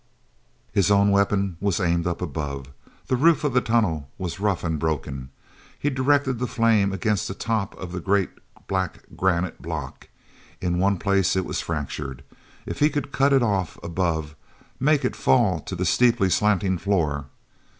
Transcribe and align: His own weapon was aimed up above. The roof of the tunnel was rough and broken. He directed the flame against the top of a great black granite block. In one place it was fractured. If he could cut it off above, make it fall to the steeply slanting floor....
His 0.71 0.89
own 0.89 1.11
weapon 1.11 1.57
was 1.61 1.79
aimed 1.79 2.07
up 2.07 2.23
above. 2.23 2.65
The 3.05 3.15
roof 3.15 3.43
of 3.43 3.53
the 3.53 3.61
tunnel 3.61 4.09
was 4.17 4.39
rough 4.39 4.63
and 4.63 4.79
broken. 4.79 5.29
He 5.77 5.91
directed 5.91 6.39
the 6.39 6.47
flame 6.47 6.91
against 6.91 7.27
the 7.27 7.35
top 7.35 7.77
of 7.77 7.93
a 7.93 7.99
great 7.99 8.31
black 8.65 9.03
granite 9.15 9.61
block. 9.61 10.09
In 10.59 10.79
one 10.79 10.97
place 10.97 11.35
it 11.35 11.45
was 11.45 11.61
fractured. 11.61 12.23
If 12.65 12.79
he 12.79 12.89
could 12.89 13.11
cut 13.11 13.31
it 13.31 13.43
off 13.43 13.77
above, 13.83 14.35
make 14.79 15.05
it 15.05 15.15
fall 15.15 15.59
to 15.59 15.75
the 15.75 15.85
steeply 15.85 16.31
slanting 16.31 16.79
floor.... 16.79 17.27